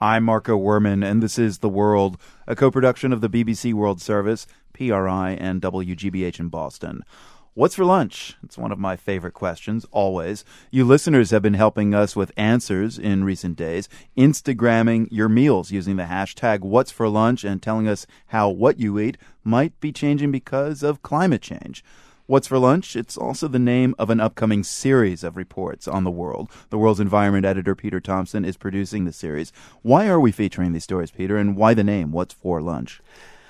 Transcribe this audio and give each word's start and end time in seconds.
I'm 0.00 0.22
Marco 0.22 0.56
Werman, 0.56 1.04
and 1.04 1.20
this 1.20 1.40
is 1.40 1.58
The 1.58 1.68
World, 1.68 2.18
a 2.46 2.54
co 2.54 2.70
production 2.70 3.12
of 3.12 3.20
the 3.20 3.28
BBC 3.28 3.74
World 3.74 4.00
Service, 4.00 4.46
PRI, 4.72 5.36
and 5.40 5.60
WGBH 5.60 6.38
in 6.38 6.50
Boston. 6.50 7.02
What's 7.54 7.74
for 7.74 7.84
lunch? 7.84 8.36
It's 8.44 8.56
one 8.56 8.70
of 8.70 8.78
my 8.78 8.94
favorite 8.94 9.34
questions, 9.34 9.84
always. 9.90 10.44
You 10.70 10.84
listeners 10.84 11.32
have 11.32 11.42
been 11.42 11.54
helping 11.54 11.94
us 11.94 12.14
with 12.14 12.30
answers 12.36 12.96
in 12.96 13.24
recent 13.24 13.56
days, 13.56 13.88
Instagramming 14.16 15.08
your 15.10 15.28
meals 15.28 15.72
using 15.72 15.96
the 15.96 16.04
hashtag 16.04 16.60
What's 16.60 16.92
for 16.92 17.08
Lunch 17.08 17.42
and 17.42 17.60
telling 17.60 17.88
us 17.88 18.06
how 18.28 18.48
what 18.48 18.78
you 18.78 19.00
eat 19.00 19.18
might 19.42 19.80
be 19.80 19.90
changing 19.90 20.30
because 20.30 20.84
of 20.84 21.02
climate 21.02 21.42
change. 21.42 21.82
What's 22.28 22.48
for 22.48 22.58
Lunch? 22.58 22.94
It's 22.94 23.16
also 23.16 23.48
the 23.48 23.58
name 23.58 23.94
of 23.98 24.10
an 24.10 24.20
upcoming 24.20 24.62
series 24.62 25.24
of 25.24 25.38
reports 25.38 25.88
on 25.88 26.04
the 26.04 26.10
world. 26.10 26.50
The 26.68 26.76
world's 26.76 27.00
environment 27.00 27.46
editor, 27.46 27.74
Peter 27.74 28.00
Thomson, 28.00 28.44
is 28.44 28.58
producing 28.58 29.06
the 29.06 29.14
series. 29.14 29.50
Why 29.80 30.08
are 30.08 30.20
we 30.20 30.30
featuring 30.30 30.72
these 30.72 30.84
stories, 30.84 31.10
Peter, 31.10 31.38
and 31.38 31.56
why 31.56 31.72
the 31.72 31.82
name 31.82 32.12
What's 32.12 32.34
for 32.34 32.60
Lunch? 32.60 33.00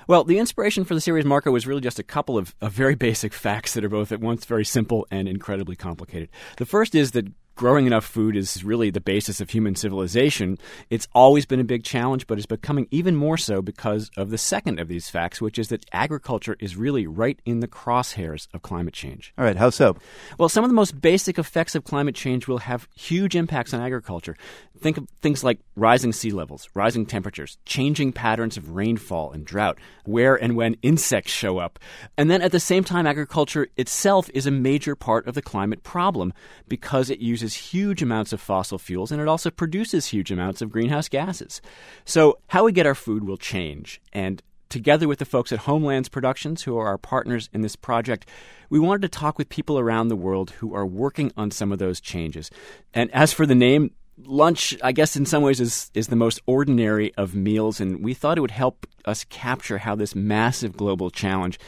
Well, 0.07 0.23
the 0.23 0.38
inspiration 0.38 0.85
for 0.85 0.95
the 0.95 1.01
series, 1.01 1.25
Marco, 1.25 1.51
was 1.51 1.66
really 1.66 1.80
just 1.80 1.99
a 1.99 2.05
couple 2.05 2.38
of, 2.38 2.55
of 2.61 2.71
very 2.71 2.95
basic 3.09 3.33
facts 3.33 3.75
that 3.75 3.85
are 3.85 3.88
both 3.88 4.12
at 4.12 4.21
once 4.21 4.45
very 4.45 4.65
simple 4.65 5.09
and 5.10 5.27
incredibly 5.27 5.74
complicated. 5.74 6.29
The 6.59 6.65
first 6.65 6.95
is 6.95 7.10
that 7.10 7.27
growing 7.59 7.87
enough 7.87 8.05
food 8.05 8.37
is 8.37 8.62
really 8.62 8.89
the 8.89 9.01
basis 9.01 9.41
of 9.41 9.51
human 9.51 9.75
civilization. 9.75 10.57
It's 10.91 11.09
always 11.12 11.45
been 11.45 11.59
a 11.59 11.65
big 11.65 11.83
challenge, 11.83 12.29
but 12.29 12.39
it's 12.39 12.47
becoming 12.47 12.87
even 12.93 13.16
more 13.16 13.37
so 13.37 13.61
because 13.61 14.12
of 14.16 14.30
the 14.30 14.39
second 14.39 14.79
of 14.79 14.87
these 14.87 15.11
facts, 15.11 15.41
which 15.41 15.59
is 15.59 15.69
that 15.69 15.85
agriculture 15.93 16.57
is 16.61 16.77
really 16.77 17.09
right 17.09 17.39
in 17.45 17.59
the 17.59 17.66
crosshairs 17.66 18.47
of 18.55 18.63
climate 18.63 18.95
change. 18.95 19.35
All 19.37 19.45
right, 19.45 19.57
how 19.57 19.71
so? 19.71 19.97
Well, 20.39 20.49
some 20.49 20.63
of 20.63 20.71
the 20.71 20.75
most 20.75 21.01
basic 21.01 21.37
effects 21.37 21.75
of 21.75 21.83
climate 21.83 22.15
change 22.15 22.47
will 22.47 22.59
have 22.59 22.89
huge 22.95 23.35
impacts 23.35 23.75
on 23.75 23.80
agriculture. 23.80 24.37
Think 24.79 24.97
of 24.97 25.09
things 25.21 25.43
like 25.43 25.59
rising 25.75 26.13
sea 26.13 26.30
levels, 26.30 26.69
rising 26.75 27.07
temperatures, 27.07 27.59
changing 27.66 28.13
patterns 28.13 28.57
of 28.57 28.77
rainfall 28.77 29.33
and 29.33 29.45
drought, 29.45 29.79
where 30.05 30.37
and 30.37 30.54
when 30.54 30.77
insects 30.82 31.32
show 31.32 31.59
up. 31.59 31.80
And 32.16 32.30
then 32.30 32.41
at 32.41 32.52
the 32.52 32.60
same 32.60 32.85
time, 32.85 33.04
agriculture 33.04 33.66
itself 33.77 34.30
is 34.32 34.47
a 34.47 34.52
major 34.52 34.95
part 34.95 35.27
of 35.27 35.35
the 35.35 35.43
climate 35.43 35.82
problem 35.82 36.32
because 36.69 37.10
it 37.10 37.19
uses 37.19 37.48
huge 37.54 38.02
amounts 38.02 38.32
of 38.32 38.41
fossil 38.41 38.79
fuels 38.79 39.13
and 39.13 39.21
it 39.21 39.29
also 39.29 39.51
produces 39.51 40.07
huge 40.07 40.30
amounts 40.30 40.63
of 40.63 40.71
greenhouse 40.71 41.09
gases. 41.09 41.60
So, 42.04 42.38
how 42.49 42.65
we 42.65 42.73
get 42.73 42.87
our 42.87 42.95
food 42.95 43.24
will 43.24 43.37
change. 43.37 44.01
And 44.13 44.43
together 44.68 45.09
with 45.09 45.18
the 45.18 45.24
folks 45.24 45.52
at 45.52 45.60
Homelands 45.60 46.09
Productions, 46.09 46.63
who 46.63 46.76
are 46.79 46.87
our 46.87 46.99
partners 46.99 47.49
in 47.52 47.63
this 47.63 47.76
project, 47.76 48.29
we 48.71 48.79
wanted 48.79 49.02
to 49.02 49.09
talk 49.09 49.38
with 49.38 49.49
people 49.49 49.79
around 49.79 50.09
the 50.09 50.16
world 50.16 50.51
who 50.51 50.74
are 50.74 50.87
working 50.87 51.32
on 51.37 51.51
some 51.51 51.73
of 51.73 51.79
those 51.79 52.01
changes. 52.01 52.51
And 52.95 53.10
as 53.15 53.32
for 53.32 53.46
the 53.46 53.54
name, 53.54 53.93
lunch, 54.24 54.76
I 54.82 54.93
guess, 54.93 55.16
in 55.16 55.26
some 55.26 55.43
ways, 55.43 55.60
is 55.60 55.91
is 55.95 56.09
the 56.09 56.16
most 56.16 56.41
ordinary 56.46 57.15
of 57.15 57.35
meals, 57.35 57.80
and 57.80 58.02
we 58.02 58.15
thought 58.15 58.38
it 58.38 58.43
would 58.43 58.51
help 58.51 58.87
us 59.04 59.24
capture 59.24 59.79
how 59.79 59.95
this 59.95 60.15
massive 60.15 60.76
global 60.76 61.10
challenge 61.10 61.59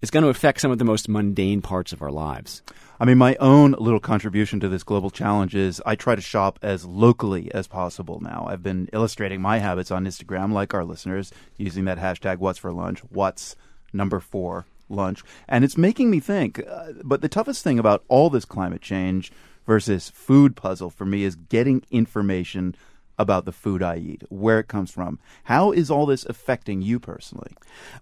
is 0.00 0.10
going 0.10 0.22
to 0.22 0.28
affect 0.28 0.60
some 0.60 0.70
of 0.70 0.78
the 0.78 0.84
most 0.84 1.08
mundane 1.08 1.60
parts 1.60 1.92
of 1.92 2.02
our 2.02 2.10
lives. 2.10 2.62
I 3.00 3.04
mean, 3.04 3.18
my 3.18 3.36
own 3.36 3.72
little 3.72 4.00
contribution 4.00 4.60
to 4.60 4.68
this 4.68 4.82
global 4.82 5.10
challenge 5.10 5.54
is 5.54 5.82
I 5.86 5.94
try 5.94 6.14
to 6.14 6.22
shop 6.22 6.58
as 6.62 6.84
locally 6.84 7.52
as 7.54 7.66
possible 7.66 8.20
now. 8.20 8.46
I've 8.48 8.62
been 8.62 8.88
illustrating 8.92 9.40
my 9.40 9.58
habits 9.58 9.90
on 9.90 10.04
Instagram, 10.04 10.52
like 10.52 10.74
our 10.74 10.84
listeners, 10.84 11.32
using 11.56 11.84
that 11.84 11.98
hashtag 11.98 12.38
What's 12.38 12.58
for 12.58 12.72
Lunch, 12.72 13.00
What's 13.10 13.56
number 13.92 14.20
four 14.20 14.66
lunch. 14.88 15.22
And 15.48 15.64
it's 15.64 15.76
making 15.76 16.10
me 16.10 16.20
think. 16.20 16.62
Uh, 16.66 16.92
but 17.04 17.20
the 17.20 17.28
toughest 17.28 17.62
thing 17.62 17.78
about 17.78 18.04
all 18.08 18.30
this 18.30 18.44
climate 18.44 18.82
change 18.82 19.32
versus 19.66 20.08
food 20.10 20.56
puzzle 20.56 20.90
for 20.90 21.04
me 21.04 21.24
is 21.24 21.36
getting 21.36 21.84
information 21.90 22.74
about 23.18 23.44
the 23.44 23.52
food 23.52 23.82
I 23.82 23.96
eat, 23.96 24.22
where 24.28 24.60
it 24.60 24.68
comes 24.68 24.90
from. 24.90 25.18
How 25.44 25.72
is 25.72 25.90
all 25.90 26.06
this 26.06 26.24
affecting 26.26 26.82
you 26.82 27.00
personally? 27.00 27.52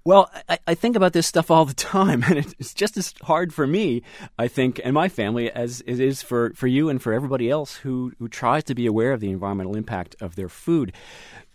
Well, 0.05 0.31
I, 0.49 0.59
I, 0.67 0.75
think 0.75 0.95
about 0.95 1.13
this 1.13 1.27
stuff 1.27 1.51
all 1.51 1.65
the 1.65 1.75
time, 1.75 2.23
and 2.29 2.39
it's 2.39 2.75
just 2.75 2.97
as 2.97 3.15
hard 3.23 3.55
for 3.55 3.67
me, 3.67 4.03
I 4.39 4.49
think, 4.49 4.81
and 4.85 4.95
my 4.95 5.09
family 5.09 5.51
as 5.51 5.83
it 5.87 6.01
is 6.01 6.23
for, 6.23 6.53
for 6.55 6.67
you 6.67 6.89
and 6.89 7.03
for 7.03 7.13
everybody 7.13 7.51
else 7.51 7.77
who, 7.77 8.13
who 8.19 8.29
tries 8.29 8.65
to 8.65 8.75
be 8.75 8.87
aware 8.87 9.13
of 9.13 9.21
the 9.21 9.31
environmental 9.31 9.77
impact 9.77 10.17
of 10.21 10.37
their 10.37 10.49
food 10.49 10.93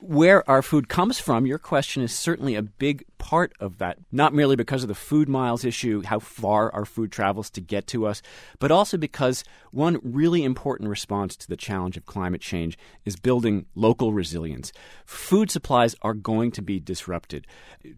where 0.01 0.47
our 0.49 0.63
food 0.63 0.89
comes 0.89 1.19
from, 1.19 1.45
your 1.45 1.59
question 1.59 2.01
is 2.01 2.11
certainly 2.11 2.55
a 2.55 2.63
big 2.63 3.05
part 3.19 3.53
of 3.59 3.77
that, 3.77 3.99
not 4.11 4.33
merely 4.33 4.55
because 4.55 4.81
of 4.81 4.87
the 4.87 4.95
food 4.95 5.29
miles 5.29 5.63
issue, 5.63 6.01
how 6.01 6.17
far 6.17 6.73
our 6.73 6.85
food 6.85 7.11
travels 7.11 7.51
to 7.51 7.61
get 7.61 7.85
to 7.85 8.07
us, 8.07 8.23
but 8.57 8.71
also 8.71 8.97
because 8.97 9.43
one 9.69 9.99
really 10.03 10.43
important 10.43 10.89
response 10.89 11.35
to 11.35 11.47
the 11.47 11.55
challenge 11.55 11.97
of 11.97 12.05
climate 12.07 12.41
change 12.41 12.79
is 13.05 13.15
building 13.15 13.67
local 13.75 14.11
resilience. 14.11 14.73
Food 15.05 15.51
supplies 15.51 15.95
are 16.01 16.15
going 16.15 16.51
to 16.51 16.63
be 16.63 16.79
disrupted 16.79 17.45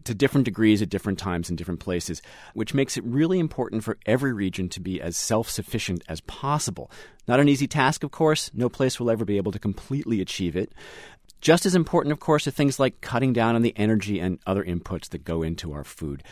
to 0.04 0.14
different 0.14 0.44
degrees 0.44 0.82
at 0.82 0.90
different 0.90 1.18
times 1.18 1.48
in 1.48 1.56
different 1.56 1.80
places, 1.80 2.20
which 2.52 2.74
makes 2.74 2.98
it 2.98 3.04
really 3.04 3.38
important 3.38 3.82
for 3.82 3.96
every 4.04 4.34
region 4.34 4.68
to 4.68 4.80
be 4.80 5.00
as 5.00 5.16
self 5.16 5.48
sufficient 5.48 6.04
as 6.06 6.20
possible. 6.20 6.90
Not 7.26 7.40
an 7.40 7.48
easy 7.48 7.66
task, 7.66 8.04
of 8.04 8.10
course. 8.10 8.50
No 8.52 8.68
place 8.68 9.00
will 9.00 9.10
ever 9.10 9.24
be 9.24 9.38
able 9.38 9.52
to 9.52 9.58
completely 9.58 10.20
achieve 10.20 10.54
it. 10.54 10.72
Just 11.44 11.66
as 11.66 11.74
important, 11.74 12.10
of 12.10 12.20
course, 12.20 12.46
are 12.46 12.50
things 12.50 12.80
like 12.80 13.02
cutting 13.02 13.34
down 13.34 13.54
on 13.54 13.60
the 13.60 13.74
energy 13.76 14.18
and 14.18 14.38
other 14.46 14.64
inputs 14.64 15.10
that 15.10 15.24
go 15.24 15.42
into 15.42 15.74
our 15.74 15.84
food. 15.84 16.22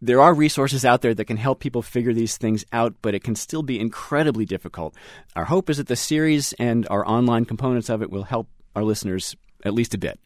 There 0.00 0.22
are 0.22 0.32
resources 0.32 0.82
out 0.82 1.02
there 1.02 1.12
that 1.12 1.26
can 1.26 1.36
help 1.36 1.60
people 1.60 1.82
figure 1.82 2.14
these 2.14 2.38
things 2.38 2.64
out, 2.72 2.94
but 3.02 3.14
it 3.14 3.22
can 3.22 3.34
still 3.34 3.62
be 3.62 3.78
incredibly 3.78 4.46
difficult. 4.46 4.94
Our 5.36 5.44
hope 5.44 5.68
is 5.68 5.76
that 5.76 5.88
the 5.88 5.94
series 5.94 6.54
and 6.54 6.88
our 6.88 7.06
online 7.06 7.44
components 7.44 7.90
of 7.90 8.00
it 8.00 8.08
will 8.08 8.22
help 8.22 8.48
our 8.74 8.82
listeners 8.82 9.36
at 9.62 9.74
least 9.74 9.92
a 9.92 9.98
bit. 9.98 10.18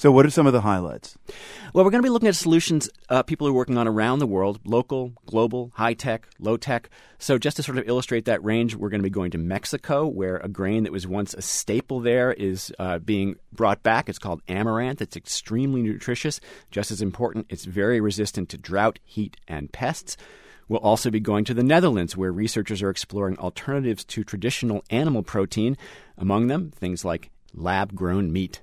So, 0.00 0.10
what 0.10 0.24
are 0.24 0.30
some 0.30 0.46
of 0.46 0.54
the 0.54 0.62
highlights? 0.62 1.18
Well, 1.74 1.84
we're 1.84 1.90
going 1.90 2.02
to 2.02 2.06
be 2.06 2.08
looking 2.08 2.30
at 2.30 2.34
solutions 2.34 2.88
uh, 3.10 3.22
people 3.22 3.46
are 3.46 3.52
working 3.52 3.76
on 3.76 3.86
around 3.86 4.18
the 4.18 4.26
world 4.26 4.58
local, 4.64 5.12
global, 5.26 5.72
high 5.74 5.92
tech, 5.92 6.26
low 6.38 6.56
tech. 6.56 6.88
So, 7.18 7.36
just 7.36 7.58
to 7.58 7.62
sort 7.62 7.76
of 7.76 7.86
illustrate 7.86 8.24
that 8.24 8.42
range, 8.42 8.74
we're 8.74 8.88
going 8.88 9.02
to 9.02 9.06
be 9.06 9.10
going 9.10 9.30
to 9.32 9.36
Mexico, 9.36 10.06
where 10.06 10.38
a 10.38 10.48
grain 10.48 10.84
that 10.84 10.92
was 10.92 11.06
once 11.06 11.34
a 11.34 11.42
staple 11.42 12.00
there 12.00 12.32
is 12.32 12.72
uh, 12.78 12.98
being 12.98 13.36
brought 13.52 13.82
back. 13.82 14.08
It's 14.08 14.18
called 14.18 14.40
amaranth. 14.48 15.02
It's 15.02 15.18
extremely 15.18 15.82
nutritious. 15.82 16.40
Just 16.70 16.90
as 16.90 17.02
important, 17.02 17.44
it's 17.50 17.66
very 17.66 18.00
resistant 18.00 18.48
to 18.48 18.56
drought, 18.56 19.00
heat, 19.04 19.36
and 19.48 19.70
pests. 19.70 20.16
We'll 20.66 20.80
also 20.80 21.10
be 21.10 21.20
going 21.20 21.44
to 21.44 21.52
the 21.52 21.62
Netherlands, 21.62 22.16
where 22.16 22.32
researchers 22.32 22.80
are 22.80 22.88
exploring 22.88 23.38
alternatives 23.38 24.06
to 24.06 24.24
traditional 24.24 24.82
animal 24.88 25.22
protein, 25.22 25.76
among 26.16 26.46
them, 26.46 26.70
things 26.70 27.04
like 27.04 27.30
lab 27.52 27.94
grown 27.94 28.32
meat. 28.32 28.62